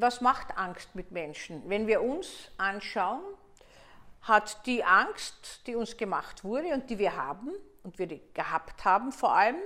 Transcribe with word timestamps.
was 0.00 0.20
macht 0.20 0.56
Angst 0.56 0.94
mit 0.94 1.10
Menschen? 1.10 1.62
Wenn 1.68 1.86
wir 1.86 2.02
uns 2.02 2.50
anschauen, 2.58 3.22
hat 4.22 4.66
die 4.66 4.84
Angst, 4.84 5.66
die 5.66 5.74
uns 5.74 5.96
gemacht 5.96 6.44
wurde 6.44 6.68
und 6.74 6.90
die 6.90 6.98
wir 6.98 7.16
haben 7.16 7.52
und 7.82 7.98
wir 7.98 8.06
die 8.06 8.20
gehabt 8.34 8.84
haben 8.84 9.12
vor 9.12 9.34
allem, 9.34 9.56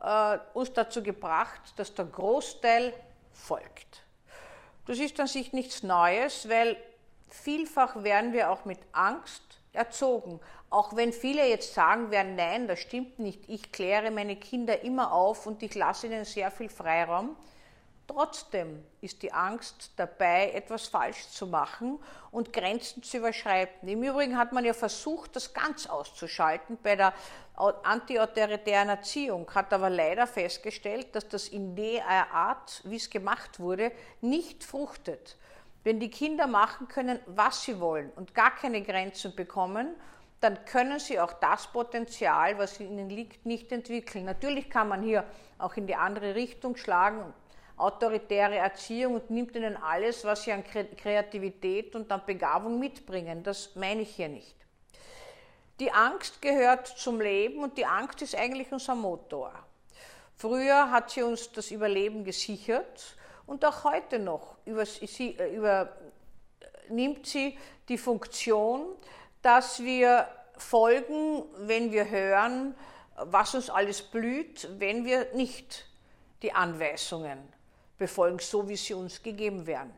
äh, 0.00 0.38
uns 0.52 0.72
dazu 0.72 1.02
gebracht, 1.02 1.60
dass 1.76 1.94
der 1.94 2.04
Großteil 2.04 2.92
folgt. 3.32 4.04
Das 4.86 4.98
ist 4.98 5.18
an 5.18 5.26
sich 5.26 5.52
nichts 5.52 5.82
Neues, 5.82 6.48
weil 6.48 6.76
vielfach 7.28 8.02
werden 8.04 8.32
wir 8.32 8.50
auch 8.50 8.66
mit 8.66 8.78
Angst 8.92 9.42
erzogen. 9.72 10.40
Auch 10.70 10.94
wenn 10.94 11.12
viele 11.12 11.48
jetzt 11.48 11.74
sagen 11.74 12.10
werden, 12.10 12.36
nein, 12.36 12.68
das 12.68 12.80
stimmt 12.80 13.18
nicht, 13.18 13.48
ich 13.48 13.72
kläre 13.72 14.10
meine 14.10 14.36
Kinder 14.36 14.82
immer 14.82 15.12
auf 15.12 15.46
und 15.46 15.62
ich 15.62 15.74
lasse 15.74 16.06
ihnen 16.06 16.24
sehr 16.24 16.50
viel 16.50 16.68
Freiraum. 16.68 17.34
Trotzdem 18.06 18.84
ist 19.00 19.22
die 19.22 19.32
Angst 19.32 19.92
dabei, 19.96 20.50
etwas 20.52 20.88
falsch 20.88 21.28
zu 21.28 21.46
machen 21.46 21.98
und 22.30 22.52
Grenzen 22.52 23.02
zu 23.02 23.16
überschreiten. 23.16 23.88
Im 23.88 24.02
Übrigen 24.02 24.36
hat 24.36 24.52
man 24.52 24.64
ja 24.64 24.74
versucht, 24.74 25.34
das 25.36 25.54
ganz 25.54 25.86
auszuschalten 25.86 26.78
bei 26.82 26.96
der 26.96 27.14
antiautoritären 27.56 28.90
Erziehung, 28.90 29.50
hat 29.54 29.72
aber 29.72 29.88
leider 29.88 30.26
festgestellt, 30.26 31.14
dass 31.14 31.28
das 31.28 31.48
in 31.48 31.76
der 31.76 32.04
Art, 32.32 32.82
wie 32.84 32.96
es 32.96 33.08
gemacht 33.08 33.58
wurde, 33.58 33.90
nicht 34.20 34.64
fruchtet. 34.64 35.36
Wenn 35.82 35.98
die 35.98 36.10
Kinder 36.10 36.46
machen 36.46 36.88
können, 36.88 37.20
was 37.26 37.62
sie 37.62 37.80
wollen 37.80 38.10
und 38.16 38.34
gar 38.34 38.54
keine 38.54 38.82
Grenzen 38.82 39.34
bekommen, 39.34 39.94
dann 40.40 40.62
können 40.66 40.98
sie 40.98 41.18
auch 41.20 41.32
das 41.34 41.68
Potenzial, 41.68 42.58
was 42.58 42.80
ihnen 42.80 43.08
liegt, 43.08 43.46
nicht 43.46 43.72
entwickeln. 43.72 44.26
Natürlich 44.26 44.68
kann 44.68 44.88
man 44.88 45.02
hier 45.02 45.24
auch 45.58 45.74
in 45.76 45.86
die 45.86 45.94
andere 45.94 46.34
Richtung 46.34 46.76
schlagen 46.76 47.32
autoritäre 47.76 48.56
Erziehung 48.56 49.14
und 49.14 49.30
nimmt 49.30 49.56
ihnen 49.56 49.76
alles, 49.76 50.24
was 50.24 50.44
sie 50.44 50.52
an 50.52 50.64
Kreativität 50.64 51.94
und 51.96 52.10
an 52.12 52.22
Begabung 52.24 52.78
mitbringen. 52.78 53.42
Das 53.42 53.74
meine 53.74 54.02
ich 54.02 54.14
hier 54.14 54.28
nicht. 54.28 54.54
Die 55.80 55.90
Angst 55.90 56.40
gehört 56.40 56.86
zum 56.86 57.20
Leben 57.20 57.64
und 57.64 57.76
die 57.76 57.86
Angst 57.86 58.22
ist 58.22 58.36
eigentlich 58.36 58.70
unser 58.70 58.94
Motor. 58.94 59.52
Früher 60.36 60.90
hat 60.90 61.10
sie 61.10 61.22
uns 61.22 61.50
das 61.50 61.70
Überleben 61.70 62.24
gesichert 62.24 63.16
und 63.46 63.64
auch 63.64 63.84
heute 63.84 64.20
noch 64.20 64.56
sie, 64.64 65.36
äh, 65.36 65.54
übernimmt 66.88 67.26
sie 67.26 67.58
die 67.88 67.98
Funktion, 67.98 68.94
dass 69.42 69.82
wir 69.82 70.28
folgen, 70.56 71.42
wenn 71.58 71.90
wir 71.90 72.08
hören, 72.08 72.76
was 73.16 73.54
uns 73.54 73.68
alles 73.68 74.02
blüht, 74.02 74.68
wenn 74.78 75.04
wir 75.04 75.34
nicht 75.34 75.86
die 76.42 76.52
Anweisungen 76.52 77.54
befolgen, 78.04 78.38
so 78.38 78.68
wie 78.68 78.76
sie 78.76 78.94
uns 78.94 79.22
gegeben 79.22 79.66
werden. 79.66 79.92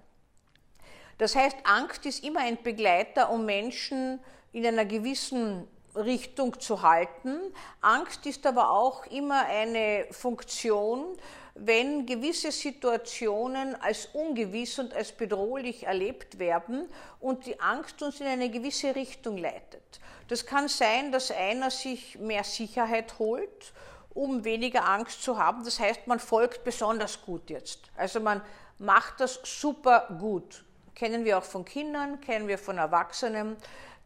Das 1.19 1.35
heißt, 1.35 1.57
Angst 1.65 2.07
ist 2.07 2.23
immer 2.23 2.41
ein 2.41 2.63
Begleiter, 2.63 3.31
um 3.31 3.45
Menschen 3.45 4.21
in 4.53 4.65
einer 4.67 4.85
gewissen 4.85 5.67
Richtung 5.97 6.61
zu 6.61 6.83
halten. 6.83 7.41
Angst 7.81 8.27
ist 8.27 8.47
aber 8.47 8.71
auch 8.71 9.07
immer 9.07 9.47
eine 9.47 10.07
Funktion, 10.11 11.17
wenn 11.55 12.07
gewisse 12.07 12.53
Situationen 12.53 13.75
als 13.81 14.07
ungewiss 14.13 14.79
und 14.79 14.93
als 14.95 15.11
bedrohlich 15.13 15.85
erlebt 15.85 16.39
werden 16.39 16.87
und 17.19 17.47
die 17.47 17.59
Angst 17.61 18.03
uns 18.03 18.21
in 18.21 18.27
eine 18.27 18.51
gewisse 18.51 18.95
Richtung 18.95 19.39
leitet. 19.39 20.01
Das 20.29 20.45
kann 20.45 20.69
sein, 20.69 21.13
dass 21.13 21.31
einer 21.31 21.71
sich 21.71 22.19
mehr 22.19 22.45
Sicherheit 22.45 23.19
holt 23.19 23.73
um 24.17 24.45
weniger 24.45 24.89
Angst 24.89 25.23
zu 25.23 25.39
haben. 25.39 25.63
Das 25.63 25.79
heißt, 25.79 26.07
man 26.07 26.19
folgt 26.19 26.65
besonders 26.65 27.21
gut 27.23 27.51
jetzt. 27.51 27.81
Also 27.97 28.19
man 28.19 28.41
macht 28.79 29.21
das 29.21 29.39
super 29.45 30.09
gut. 30.19 30.65
Kennen 30.95 31.25
wir 31.25 31.39
auch 31.39 31.45
von 31.45 31.65
Kindern, 31.65 32.21
kennen 32.21 32.49
wir 32.49 32.59
von 32.59 32.79
Erwachsenen, 32.79 33.57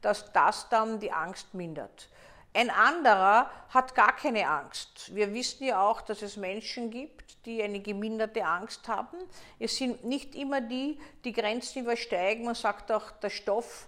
dass 0.03 0.33
das 0.33 0.69
dann 0.69 0.99
die 0.99 1.13
Angst 1.13 1.55
mindert. 1.55 2.09
Ein 2.53 2.71
anderer 2.71 3.49
hat 3.69 3.95
gar 3.95 4.17
keine 4.17 4.49
Angst. 4.49 5.15
Wir 5.15 5.33
wissen 5.33 5.65
ja 5.65 5.89
auch, 5.89 6.01
dass 6.01 6.21
es 6.23 6.37
Menschen 6.37 6.91
gibt, 6.91 7.47
die 7.47 7.63
eine 7.63 7.79
geminderte 7.79 8.45
Angst 8.45 8.89
haben. 8.89 9.17
Es 9.61 9.77
sind 9.77 10.05
nicht 10.05 10.35
immer 10.35 10.61
die, 10.61 10.99
die 11.25 11.33
Grenzen 11.33 11.83
übersteigen. 11.83 12.45
Man 12.45 12.57
sagt 12.57 12.91
auch, 12.91 13.13
der 13.13 13.31
Stoff 13.31 13.87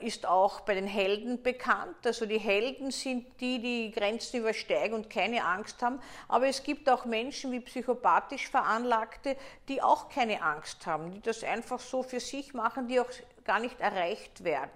ist 0.00 0.26
auch 0.26 0.60
bei 0.60 0.74
den 0.74 0.86
Helden 0.86 1.42
bekannt. 1.42 1.96
Also 2.04 2.26
die 2.26 2.38
Helden 2.38 2.90
sind 2.90 3.40
die, 3.40 3.58
die 3.60 3.90
Grenzen 3.90 4.40
übersteigen 4.40 4.94
und 4.94 5.08
keine 5.08 5.44
Angst 5.44 5.82
haben. 5.82 6.00
Aber 6.28 6.46
es 6.46 6.62
gibt 6.62 6.88
auch 6.90 7.06
Menschen 7.06 7.50
wie 7.50 7.60
psychopathisch 7.60 8.48
Veranlagte, 8.48 9.36
die 9.68 9.80
auch 9.80 10.10
keine 10.10 10.42
Angst 10.42 10.86
haben, 10.86 11.12
die 11.12 11.20
das 11.20 11.42
einfach 11.42 11.80
so 11.80 12.02
für 12.02 12.20
sich 12.20 12.52
machen, 12.52 12.88
die 12.88 13.00
auch 13.00 13.08
gar 13.44 13.58
nicht 13.58 13.80
erreicht 13.80 14.44
werden. 14.44 14.70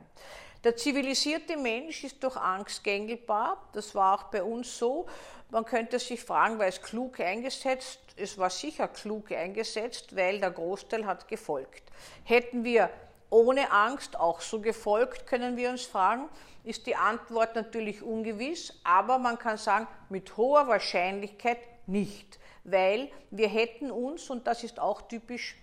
Der 0.65 0.77
zivilisierte 0.77 1.57
Mensch 1.57 2.03
ist 2.03 2.23
durch 2.23 2.37
Angst 2.37 2.83
gängelbar. 2.83 3.63
Das 3.73 3.95
war 3.95 4.19
auch 4.19 4.25
bei 4.25 4.43
uns 4.43 4.77
so. 4.77 5.07
Man 5.51 5.65
könnte 5.65 5.99
sich 5.99 6.21
fragen, 6.21 6.59
war 6.59 6.67
es 6.67 6.83
klug 6.83 7.21
eingesetzt? 7.21 8.01
Es 8.17 8.37
war 8.37 8.51
sicher 8.51 8.89
klug 8.89 9.31
eingesetzt, 9.31 10.17
weil 10.17 10.41
der 10.41 10.51
Großteil 10.51 11.07
hat 11.07 11.29
gefolgt. 11.29 11.85
Hätten 12.25 12.65
wir 12.65 12.91
ohne 13.31 13.71
Angst 13.71 14.19
auch 14.19 14.41
so 14.41 14.61
gefolgt, 14.61 15.27
können 15.27 15.57
wir 15.57 15.71
uns 15.71 15.85
fragen, 15.85 16.29
ist 16.65 16.87
die 16.87 16.97
Antwort 16.97 17.55
natürlich 17.55 18.03
ungewiss, 18.03 18.75
aber 18.85 19.19
man 19.19 19.39
kann 19.39 19.59
sagen, 19.59 19.87
mit 20.09 20.37
hoher 20.37 20.69
Wahrscheinlichkeit 20.69 21.59
nicht, 21.87 22.39
weil 22.65 23.11
wir 23.31 23.49
hätten 23.49 23.91
uns, 23.91 24.29
und 24.31 24.47
das 24.47 24.65
ist 24.65 24.79
auch 24.79 25.03
typisch 25.03 25.57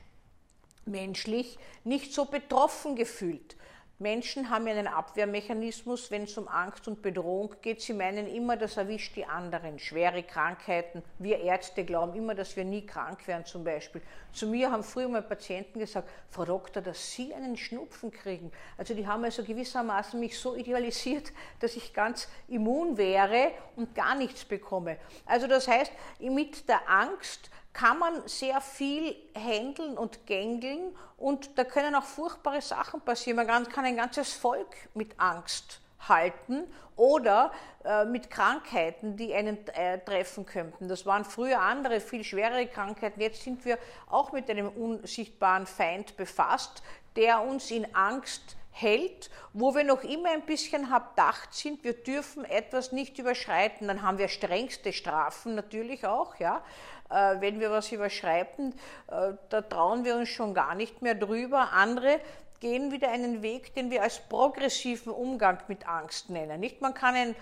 menschlich, 0.86 1.58
nicht 1.84 2.14
so 2.14 2.26
betroffen 2.26 2.96
gefühlt. 2.96 3.56
Menschen 3.98 4.50
haben 4.50 4.68
ja 4.68 4.74
einen 4.74 4.88
Abwehrmechanismus, 4.88 6.12
wenn 6.12 6.24
es 6.24 6.38
um 6.38 6.50
Angst 6.50 6.86
und 6.90 7.02
Bedrohung 7.02 7.56
geht. 7.62 7.82
Sie 7.82 7.94
meinen 7.94 8.28
immer, 8.28 8.58
das 8.58 8.76
erwischt 8.76 9.16
die 9.16 9.26
anderen. 9.26 9.80
Schwere 9.80 10.22
Krankheiten. 10.22 11.02
Wir 11.18 11.40
Ärzte 11.40 11.86
glauben 11.86 12.14
immer, 12.14 12.36
dass 12.36 12.58
wir 12.58 12.66
nie 12.66 12.86
krank 12.86 13.26
werden 13.26 13.46
zum 13.46 13.64
Beispiel. 13.64 14.02
Zu 14.34 14.48
mir 14.48 14.70
haben 14.70 14.84
früher 14.84 15.08
mal 15.08 15.22
Patienten 15.22 15.80
gesagt, 15.80 16.10
Frau 16.30 16.44
Doktor, 16.44 16.82
dass 16.82 17.14
Sie 17.14 17.34
einen 17.34 17.56
Schnupfen 17.56 18.12
kriegen. 18.12 18.52
Also 18.78 18.94
die 18.94 19.08
haben 19.08 19.24
also 19.24 19.46
gewissermaßen 19.46 20.20
mich 20.20 20.38
so 20.38 20.56
idealisiert, 20.56 21.32
dass 21.62 21.78
ich 21.78 21.94
ganz 21.94 22.28
immun 22.50 22.98
wäre 22.98 23.52
und 23.78 23.96
gar 23.96 24.16
nichts 24.16 24.44
bekomme. 24.44 24.98
Also 25.26 25.48
das 25.48 25.70
heißt, 25.70 25.94
mit 26.20 26.68
der 26.68 26.90
Angst 26.90 27.50
kann 27.76 28.00
man 28.00 28.26
sehr 28.26 28.62
viel 28.62 29.18
handeln 29.36 29.98
und 29.98 30.26
gängeln 30.26 30.96
und 31.18 31.58
da 31.58 31.66
können 31.66 31.94
auch 31.94 32.06
furchtbare 32.06 32.62
Sachen 32.62 33.02
passieren. 33.02 33.36
Man 33.36 33.68
kann 33.68 33.84
ein 33.84 33.98
ganzes 33.98 34.32
Volk 34.32 34.74
mit 34.94 35.20
Angst 35.20 35.82
halten 36.08 36.64
oder 36.96 37.52
äh, 37.84 38.06
mit 38.06 38.30
Krankheiten, 38.30 39.18
die 39.18 39.34
einen 39.34 39.68
äh, 39.68 40.00
treffen 40.00 40.46
könnten. 40.46 40.88
Das 40.88 41.06
waren 41.06 41.26
früher 41.26 41.60
andere, 41.60 42.00
viel 42.00 42.24
schwerere 42.24 42.66
Krankheiten. 42.68 43.20
Jetzt 43.20 43.44
sind 43.44 43.66
wir 43.66 43.78
auch 44.10 44.32
mit 44.32 44.50
einem 44.50 44.70
unsichtbaren 44.70 45.66
Feind 45.66 46.16
befasst, 46.16 46.82
der 47.18 47.42
uns 47.42 47.72
in 47.72 47.94
Angst 47.94 48.56
hält, 48.76 49.30
wo 49.54 49.74
wir 49.74 49.86
noch 49.86 50.04
immer 50.04 50.32
ein 50.32 50.42
bisschen 50.42 50.92
abdacht 50.92 51.54
sind, 51.54 51.86
wir 51.86 51.94
dürfen 51.94 52.44
etwas 52.44 52.92
nicht 52.92 53.18
überschreiten. 53.18 53.88
Dann 53.88 54.02
haben 54.02 54.18
wir 54.18 54.28
strengste 54.28 54.92
Strafen 54.92 55.56
natürlich 55.56 56.06
auch, 56.06 56.36
ja. 56.40 56.62
Äh, 57.10 57.40
wenn 57.40 57.62
wir 57.62 57.72
was 57.72 57.94
überschreiten, 57.94 58.74
äh, 59.08 59.34
da 59.48 59.62
trauen 59.62 60.04
wir 60.04 60.18
uns 60.18 60.28
schon 60.28 60.54
gar 60.54 60.76
nicht 60.76 61.02
mehr 61.02 61.16
drüber. 61.16 61.72
Andere 61.72 62.20
gehen 62.60 62.92
wieder 62.92 63.10
einen 63.10 63.42
Weg, 63.42 63.74
den 63.76 63.92
wir 63.92 64.04
als 64.04 64.20
progressiven 64.20 65.14
Umgang 65.14 65.60
mit 65.70 65.88
Angst 65.88 66.30
nennen. 66.30 66.60
Nicht? 66.60 66.82
Man 66.82 66.94
kann 66.94 67.16
ein, 67.16 67.36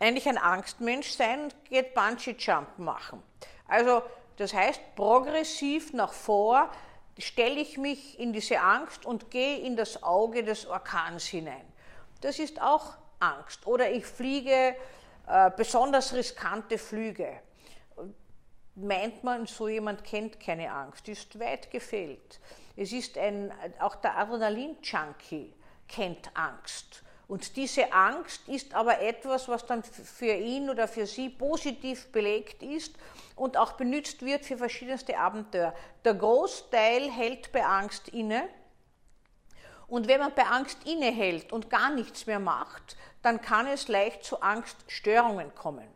eigentlich 0.00 0.28
ein 0.28 0.38
Angstmensch 0.38 1.10
sein 1.10 1.44
und 1.44 1.64
geht 1.66 1.94
Bungee-Jump 1.94 2.78
machen. 2.78 3.22
Also 3.68 4.02
das 4.36 4.52
heißt, 4.52 4.80
progressiv 4.96 5.92
nach 5.92 6.12
vor 6.12 6.70
stelle 7.18 7.60
ich 7.60 7.78
mich 7.78 8.18
in 8.18 8.32
diese 8.32 8.60
Angst 8.60 9.06
und 9.06 9.30
gehe 9.30 9.58
in 9.58 9.76
das 9.76 10.02
Auge 10.02 10.44
des 10.44 10.66
Orkans 10.66 11.24
hinein. 11.26 11.64
Das 12.20 12.38
ist 12.38 12.60
auch 12.60 12.94
Angst. 13.20 13.66
Oder 13.66 13.90
ich 13.90 14.04
fliege 14.04 14.76
äh, 15.26 15.50
besonders 15.56 16.12
riskante 16.12 16.78
Flüge 16.78 17.40
meint 18.76 19.24
man, 19.24 19.46
so 19.46 19.68
jemand 19.68 20.04
kennt 20.04 20.38
keine 20.38 20.70
Angst, 20.70 21.08
ist 21.08 21.38
weit 21.38 21.70
gefehlt. 21.70 22.40
Es 22.76 22.92
ist 22.92 23.16
ein, 23.16 23.52
auch 23.80 23.96
der 23.96 24.16
Adrenalin-Junkie 24.18 25.54
kennt 25.88 26.30
Angst. 26.34 27.02
Und 27.28 27.56
diese 27.56 27.92
Angst 27.92 28.48
ist 28.48 28.72
aber 28.72 29.00
etwas, 29.00 29.48
was 29.48 29.66
dann 29.66 29.82
für 29.82 30.32
ihn 30.32 30.70
oder 30.70 30.86
für 30.86 31.06
sie 31.06 31.28
positiv 31.28 32.12
belegt 32.12 32.62
ist 32.62 32.94
und 33.34 33.56
auch 33.56 33.72
benutzt 33.72 34.24
wird 34.24 34.44
für 34.44 34.56
verschiedenste 34.56 35.18
Abenteuer. 35.18 35.74
Der 36.04 36.14
Großteil 36.14 37.10
hält 37.10 37.50
bei 37.50 37.64
Angst 37.64 38.08
inne. 38.08 38.48
Und 39.88 40.06
wenn 40.08 40.20
man 40.20 40.34
bei 40.34 40.44
Angst 40.44 40.78
innehält 40.84 41.52
und 41.52 41.68
gar 41.68 41.90
nichts 41.90 42.26
mehr 42.26 42.40
macht, 42.40 42.96
dann 43.22 43.40
kann 43.40 43.66
es 43.66 43.88
leicht 43.88 44.24
zu 44.24 44.40
Angststörungen 44.40 45.54
kommen. 45.54 45.86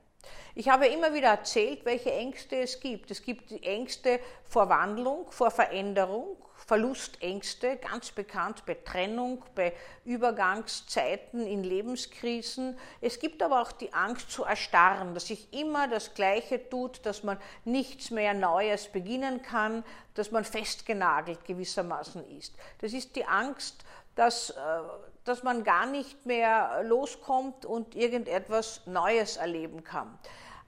Ich 0.55 0.69
habe 0.69 0.89
immer 0.89 1.15
wieder 1.15 1.29
erzählt, 1.29 1.85
welche 1.85 2.13
Ängste 2.13 2.57
es 2.57 2.81
gibt. 2.81 3.11
Es 3.11 3.23
gibt 3.23 3.51
die 3.51 3.63
Ängste 3.63 4.21
vor 4.45 4.69
Wandlung, 4.69 5.31
vor 5.31 5.51
Veränderung, 5.51 6.37
Verlustängste, 6.71 7.79
ganz 7.79 8.13
bekannt 8.13 8.65
bei 8.65 8.75
Trennung, 8.75 9.43
bei 9.57 9.73
Übergangszeiten 10.05 11.45
in 11.45 11.65
Lebenskrisen. 11.65 12.79
Es 13.01 13.19
gibt 13.19 13.43
aber 13.43 13.61
auch 13.61 13.73
die 13.73 13.93
Angst 13.93 14.31
zu 14.31 14.45
erstarren, 14.45 15.13
dass 15.13 15.27
sich 15.27 15.53
immer 15.53 15.89
das 15.89 16.15
Gleiche 16.15 16.71
tut, 16.71 17.05
dass 17.05 17.25
man 17.25 17.39
nichts 17.65 18.13
mehr 18.13 18.35
Neues 18.35 18.87
beginnen 18.87 19.43
kann, 19.43 19.83
dass 20.15 20.31
man 20.31 20.45
festgenagelt 20.45 21.45
gewissermaßen 21.45 22.25
ist. 22.39 22.55
Das 22.79 22.93
ist 22.93 23.17
die 23.17 23.25
Angst, 23.25 23.85
dass, 24.15 24.51
äh, 24.51 24.55
dass 25.25 25.43
man 25.43 25.65
gar 25.65 25.87
nicht 25.87 26.25
mehr 26.25 26.85
loskommt 26.85 27.67
und 27.67 27.97
irgendetwas 27.97 28.83
Neues 28.87 29.39
erleben 29.39 29.83
kann 29.83 30.17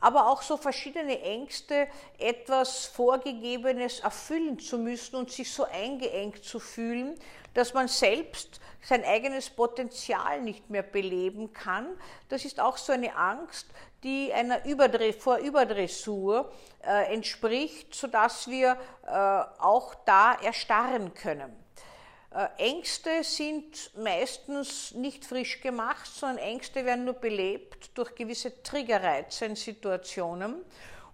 aber 0.03 0.29
auch 0.29 0.43
so 0.43 0.57
verschiedene 0.57 1.23
Ängste, 1.23 1.87
etwas 2.19 2.87
Vorgegebenes 2.87 4.01
erfüllen 4.01 4.59
zu 4.59 4.77
müssen 4.77 5.15
und 5.15 5.31
sich 5.31 5.51
so 5.51 5.65
eingeengt 5.65 6.45
zu 6.45 6.59
fühlen, 6.59 7.15
dass 7.55 7.73
man 7.73 7.87
selbst 7.87 8.61
sein 8.83 9.05
eigenes 9.05 9.49
Potenzial 9.49 10.43
nicht 10.43 10.69
mehr 10.69 10.83
beleben 10.83 11.53
kann. 11.53 11.87
Das 12.29 12.45
ist 12.45 12.59
auch 12.59 12.77
so 12.77 12.93
eine 12.93 13.15
Angst, 13.17 13.69
die 14.03 14.33
einer 14.33 14.65
Überdre 14.65 15.13
vor 15.13 15.37
Überdressur 15.37 16.51
äh, 16.85 17.15
entspricht, 17.15 17.95
sodass 17.95 18.49
wir 18.49 18.77
äh, 19.07 19.63
auch 19.63 19.95
da 20.05 20.35
erstarren 20.35 21.15
können. 21.15 21.62
Äh, 22.35 22.49
Ängste 22.59 23.23
sind 23.25 23.91
meistens 23.97 24.93
nicht 24.93 25.25
frisch 25.25 25.61
gemacht, 25.61 26.07
sondern 26.07 26.39
Ängste 26.39 26.85
werden 26.85 27.05
nur 27.05 27.15
belebt 27.15 27.91
durch 27.97 28.15
gewisse 28.15 28.63
Triggerreize 28.63 29.45
in 29.47 29.57
Situationen. 29.57 30.65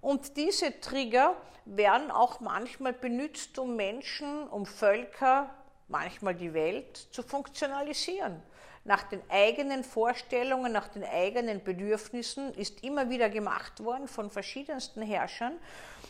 Und 0.00 0.36
diese 0.36 0.80
Trigger 0.80 1.34
werden 1.64 2.10
auch 2.10 2.40
manchmal 2.40 2.92
benutzt, 2.92 3.58
um 3.58 3.74
Menschen, 3.74 4.48
um 4.48 4.64
Völker, 4.64 5.50
manchmal 5.88 6.34
die 6.34 6.54
Welt 6.54 7.08
zu 7.10 7.22
funktionalisieren. 7.22 8.40
Nach 8.84 9.02
den 9.02 9.20
eigenen 9.28 9.84
Vorstellungen, 9.84 10.72
nach 10.72 10.88
den 10.88 11.04
eigenen 11.04 11.62
Bedürfnissen 11.62 12.54
ist 12.54 12.84
immer 12.84 13.10
wieder 13.10 13.28
gemacht 13.28 13.82
worden 13.84 14.06
von 14.06 14.30
verschiedensten 14.30 15.02
Herrschern. 15.02 15.58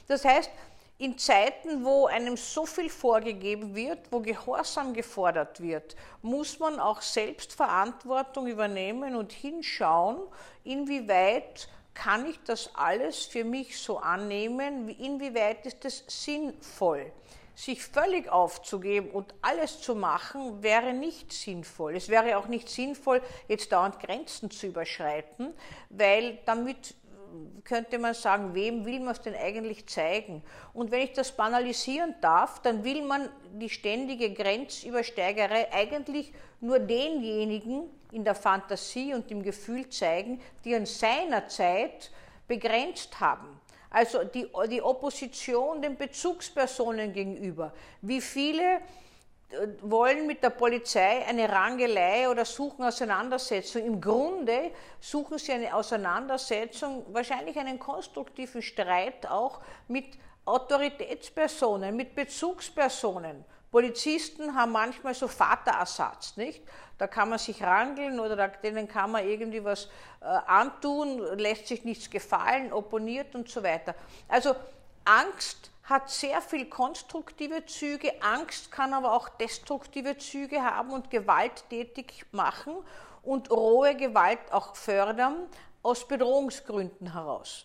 Das 0.07 0.25
heißt, 0.25 0.51
in 0.99 1.17
Zeiten, 1.17 1.85
wo 1.85 2.07
einem 2.07 2.37
so 2.37 2.67
viel 2.67 2.91
vorgegeben 2.91 3.75
wird, 3.75 4.11
wo 4.11 4.19
Gehorsam 4.19 4.93
gefordert 4.93 5.61
wird, 5.61 5.95
muss 6.23 6.59
man 6.59 6.81
auch 6.81 7.01
selbst 7.03 7.53
Verantwortung 7.53 8.49
übernehmen 8.49 9.15
und 9.15 9.33
hinschauen, 9.33 10.19
inwieweit 10.65 11.69
kann 11.95 12.27
ich 12.27 12.39
das 12.45 12.71
alles 12.75 13.25
für 13.25 13.45
mich 13.45 13.79
so 13.79 13.99
annehmen, 13.99 14.89
inwieweit 14.89 15.67
ist 15.67 15.85
es 15.85 16.05
sinnvoll. 16.07 17.13
Sich 17.55 17.83
völlig 17.83 18.29
aufzugeben 18.29 19.11
und 19.11 19.35
alles 19.43 19.81
zu 19.81 19.97
machen, 19.97 20.63
wäre 20.63 20.93
nicht 20.93 21.33
sinnvoll. 21.33 21.97
Es 21.97 22.09
wäre 22.09 22.39
auch 22.39 22.47
nicht 22.47 22.69
sinnvoll, 22.69 23.21
jetzt 23.49 23.73
dauernd 23.73 23.99
Grenzen 23.99 24.51
zu 24.51 24.69
überschreiten, 24.69 25.53
weil 25.91 26.39
damit 26.45 26.95
könnte 27.65 27.99
man 27.99 28.15
sagen, 28.15 28.55
wem 28.55 28.85
will 28.85 29.01
man 29.01 29.13
es 29.13 29.21
denn 29.21 29.35
eigentlich 29.35 29.87
zeigen? 29.87 30.43
Und 30.73 30.91
wenn 30.91 31.01
ich 31.01 31.13
das 31.13 31.33
banalisieren 31.33 32.15
darf, 32.21 32.61
dann 32.61 32.85
will 32.85 33.03
man 33.03 33.29
die 33.53 33.69
ständige 33.69 34.33
Grenzübersteigerei 34.33 35.73
eigentlich 35.73 36.33
nur 36.61 36.79
denjenigen 36.79 37.91
in 38.13 38.25
der 38.25 38.35
Fantasie 38.35 39.15
und 39.15 39.31
im 39.31 39.43
Gefühl 39.43 39.89
zeigen, 39.89 40.41
die 40.65 40.73
in 40.73 40.87
seiner 40.87 41.47
Zeit 41.49 42.11
begrenzt 42.47 43.21
haben. 43.21 43.61
Also 43.91 44.25
die, 44.25 44.47
die 44.71 44.83
Opposition 44.83 45.81
den 45.81 45.97
Bezugspersonen 45.97 47.13
gegenüber. 47.13 47.73
Wie 48.03 48.21
viele 48.21 48.81
wollen 49.81 50.27
mit 50.27 50.43
der 50.43 50.51
Polizei 50.51 51.25
eine 51.27 51.49
Rangelei 51.49 52.29
oder 52.29 52.45
suchen 52.45 52.85
Auseinandersetzung. 52.85 53.85
Im 53.85 54.01
Grunde 54.01 54.73
suchen 55.01 55.39
sie 55.39 55.53
eine 55.53 55.75
Auseinandersetzung, 55.75 57.07
wahrscheinlich 57.13 57.59
einen 57.59 57.79
konstruktiven 57.79 58.61
Streit 58.61 59.27
auch 59.27 59.61
mit 59.89 60.19
Autoritätspersonen, 60.45 61.97
mit 61.97 62.15
Bezugspersonen. 62.15 63.45
Polizisten 63.71 64.55
haben 64.55 64.73
manchmal 64.73 65.15
so 65.15 65.29
Vaterersatz, 65.29 66.37
nicht? 66.37 66.63
Da 66.97 67.07
kann 67.07 67.29
man 67.29 67.39
sich 67.39 67.63
rangeln 67.63 68.19
oder 68.19 68.49
denen 68.49 68.89
kann 68.89 69.11
man 69.11 69.29
irgendwie 69.29 69.63
was 69.63 69.89
äh, 70.21 70.25
antun, 70.25 71.21
lässt 71.39 71.69
sich 71.69 71.85
nichts 71.85 72.11
gefallen, 72.11 72.73
opponiert 72.73 73.35
und 73.35 73.49
so 73.49 73.63
weiter. 73.63 73.95
Also 74.27 74.55
Angst 75.05 75.71
hat 75.89 76.11
sehr 76.11 76.43
viel 76.43 76.67
konstruktive 76.67 77.65
Züge, 77.65 78.13
Angst 78.21 78.71
kann 78.71 78.93
aber 78.93 79.15
auch 79.15 79.29
destruktive 79.31 80.19
Züge 80.19 80.63
haben 80.63 80.91
und 80.91 81.11
gewalttätig 81.11 82.27
machen 82.31 82.75
und 83.23 83.51
rohe 83.51 83.97
Gewalt 83.97 84.53
auch 84.53 84.77
fördern 84.77 85.49
aus 85.83 86.07
Bedrohungsgründen 86.07 87.15
heraus. 87.15 87.65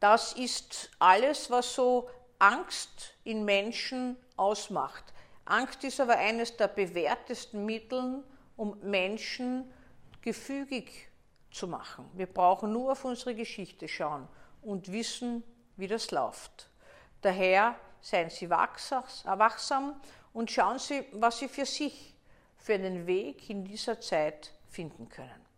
Das 0.00 0.32
ist 0.32 0.90
alles, 0.98 1.50
was 1.50 1.74
so 1.74 2.08
Angst 2.38 3.12
in 3.24 3.44
Menschen 3.44 4.16
ausmacht. 4.38 5.04
Angst 5.44 5.84
ist 5.84 6.00
aber 6.00 6.16
eines 6.16 6.56
der 6.56 6.68
bewährtesten 6.68 7.66
Mittel, 7.66 8.24
um 8.56 8.78
Menschen 8.80 9.70
gefügig 10.22 11.10
zu 11.50 11.68
machen. 11.68 12.08
Wir 12.14 12.26
brauchen 12.26 12.72
nur 12.72 12.92
auf 12.92 13.04
unsere 13.04 13.34
Geschichte 13.34 13.86
schauen 13.86 14.26
und 14.62 14.90
wissen, 14.90 15.42
wie 15.76 15.86
das 15.86 16.10
läuft. 16.10 16.69
Daher 17.22 17.76
seien 18.00 18.30
Sie 18.30 18.48
wachsam 18.48 20.00
und 20.32 20.50
schauen 20.50 20.78
Sie, 20.78 21.04
was 21.12 21.38
Sie 21.38 21.48
für 21.48 21.66
sich 21.66 22.14
für 22.56 22.74
einen 22.74 23.06
Weg 23.06 23.48
in 23.50 23.64
dieser 23.64 24.00
Zeit 24.00 24.52
finden 24.68 25.08
können. 25.08 25.49